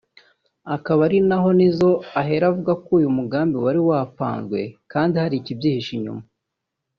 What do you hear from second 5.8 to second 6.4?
inyuma